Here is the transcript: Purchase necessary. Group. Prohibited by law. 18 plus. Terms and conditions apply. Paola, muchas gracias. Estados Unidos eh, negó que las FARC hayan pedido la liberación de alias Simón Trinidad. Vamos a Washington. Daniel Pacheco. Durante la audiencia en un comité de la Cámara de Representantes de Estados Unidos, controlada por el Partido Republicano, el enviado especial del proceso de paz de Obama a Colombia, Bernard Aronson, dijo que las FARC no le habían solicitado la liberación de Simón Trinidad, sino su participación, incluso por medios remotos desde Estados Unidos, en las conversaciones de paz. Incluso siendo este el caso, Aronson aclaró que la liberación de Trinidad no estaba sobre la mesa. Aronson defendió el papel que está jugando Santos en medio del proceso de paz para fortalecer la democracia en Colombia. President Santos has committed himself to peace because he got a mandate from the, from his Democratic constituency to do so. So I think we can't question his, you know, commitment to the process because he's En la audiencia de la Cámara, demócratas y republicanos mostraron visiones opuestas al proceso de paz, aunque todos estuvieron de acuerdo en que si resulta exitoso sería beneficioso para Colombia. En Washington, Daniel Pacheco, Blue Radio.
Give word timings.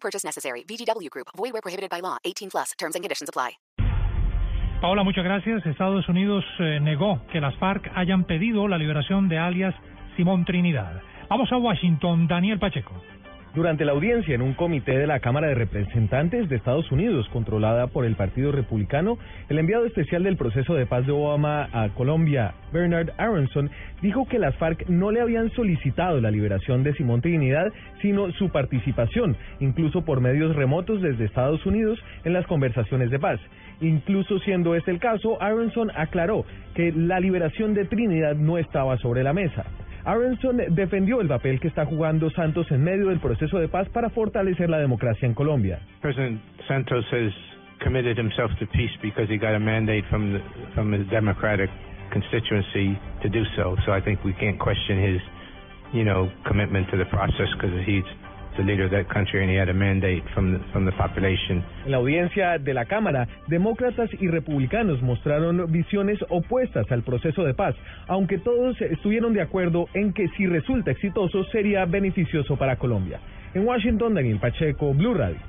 Purchase 0.00 0.24
necessary. 0.24 0.64
Group. 1.10 1.28
Prohibited 1.36 1.90
by 1.90 2.00
law. 2.00 2.18
18 2.24 2.50
plus. 2.50 2.72
Terms 2.78 2.94
and 2.94 3.04
conditions 3.04 3.28
apply. 3.28 3.58
Paola, 4.80 5.02
muchas 5.02 5.24
gracias. 5.24 5.66
Estados 5.66 6.08
Unidos 6.08 6.44
eh, 6.60 6.78
negó 6.80 7.20
que 7.32 7.40
las 7.40 7.56
FARC 7.56 7.90
hayan 7.96 8.24
pedido 8.24 8.68
la 8.68 8.78
liberación 8.78 9.28
de 9.28 9.36
alias 9.36 9.74
Simón 10.16 10.44
Trinidad. 10.44 11.02
Vamos 11.28 11.50
a 11.50 11.56
Washington. 11.56 12.28
Daniel 12.28 12.60
Pacheco. 12.60 12.94
Durante 13.54 13.86
la 13.86 13.92
audiencia 13.92 14.34
en 14.34 14.42
un 14.42 14.52
comité 14.52 14.98
de 14.98 15.06
la 15.06 15.20
Cámara 15.20 15.48
de 15.48 15.54
Representantes 15.54 16.48
de 16.48 16.56
Estados 16.56 16.92
Unidos, 16.92 17.28
controlada 17.30 17.86
por 17.86 18.04
el 18.04 18.14
Partido 18.14 18.52
Republicano, 18.52 19.18
el 19.48 19.58
enviado 19.58 19.86
especial 19.86 20.22
del 20.22 20.36
proceso 20.36 20.74
de 20.74 20.84
paz 20.84 21.06
de 21.06 21.12
Obama 21.12 21.68
a 21.72 21.88
Colombia, 21.94 22.52
Bernard 22.72 23.10
Aronson, 23.16 23.70
dijo 24.02 24.28
que 24.28 24.38
las 24.38 24.54
FARC 24.56 24.88
no 24.90 25.10
le 25.10 25.22
habían 25.22 25.50
solicitado 25.52 26.20
la 26.20 26.30
liberación 26.30 26.82
de 26.82 26.92
Simón 26.92 27.22
Trinidad, 27.22 27.72
sino 28.02 28.30
su 28.32 28.50
participación, 28.50 29.34
incluso 29.60 30.04
por 30.04 30.20
medios 30.20 30.54
remotos 30.54 31.00
desde 31.00 31.24
Estados 31.24 31.64
Unidos, 31.64 31.98
en 32.24 32.34
las 32.34 32.46
conversaciones 32.46 33.10
de 33.10 33.18
paz. 33.18 33.40
Incluso 33.80 34.38
siendo 34.40 34.74
este 34.74 34.90
el 34.90 34.98
caso, 34.98 35.40
Aronson 35.40 35.90
aclaró 35.94 36.44
que 36.74 36.92
la 36.92 37.18
liberación 37.18 37.72
de 37.72 37.86
Trinidad 37.86 38.34
no 38.36 38.58
estaba 38.58 38.98
sobre 38.98 39.22
la 39.22 39.32
mesa. 39.32 39.64
Aronson 40.04 40.60
defendió 40.70 41.20
el 41.20 41.28
papel 41.28 41.60
que 41.60 41.68
está 41.68 41.84
jugando 41.86 42.30
Santos 42.30 42.70
en 42.70 42.82
medio 42.82 43.08
del 43.08 43.20
proceso 43.20 43.58
de 43.58 43.68
paz 43.68 43.88
para 43.90 44.10
fortalecer 44.10 44.70
la 44.70 44.78
democracia 44.78 45.26
en 45.26 45.34
Colombia. 45.34 45.80
President 46.00 46.40
Santos 46.66 47.04
has 47.12 47.32
committed 47.82 48.18
himself 48.18 48.50
to 48.58 48.66
peace 48.66 48.92
because 49.02 49.28
he 49.28 49.38
got 49.38 49.54
a 49.54 49.60
mandate 49.60 50.04
from 50.10 50.32
the, 50.32 50.40
from 50.74 50.92
his 50.92 51.06
Democratic 51.10 51.70
constituency 52.12 52.98
to 53.22 53.28
do 53.28 53.44
so. 53.56 53.76
So 53.86 53.92
I 53.92 54.00
think 54.00 54.24
we 54.24 54.32
can't 54.34 54.58
question 54.58 54.98
his, 55.02 55.20
you 55.92 56.04
know, 56.04 56.30
commitment 56.46 56.90
to 56.90 56.96
the 56.96 57.06
process 57.06 57.48
because 57.54 57.74
he's 57.84 58.04
En 61.84 61.90
la 61.92 61.96
audiencia 61.96 62.58
de 62.58 62.74
la 62.74 62.84
Cámara, 62.86 63.28
demócratas 63.46 64.10
y 64.20 64.28
republicanos 64.28 65.00
mostraron 65.00 65.70
visiones 65.70 66.18
opuestas 66.28 66.90
al 66.90 67.02
proceso 67.02 67.44
de 67.44 67.54
paz, 67.54 67.76
aunque 68.08 68.38
todos 68.38 68.80
estuvieron 68.80 69.32
de 69.32 69.42
acuerdo 69.42 69.86
en 69.94 70.12
que 70.12 70.28
si 70.36 70.46
resulta 70.46 70.90
exitoso 70.90 71.44
sería 71.44 71.84
beneficioso 71.84 72.56
para 72.56 72.76
Colombia. 72.76 73.20
En 73.54 73.66
Washington, 73.66 74.14
Daniel 74.14 74.38
Pacheco, 74.38 74.92
Blue 74.92 75.14
Radio. 75.14 75.48